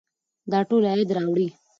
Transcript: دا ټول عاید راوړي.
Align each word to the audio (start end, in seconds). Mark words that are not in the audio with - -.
دا 0.51 0.59
ټول 0.69 0.83
عاید 0.91 1.09
راوړي. 1.17 1.47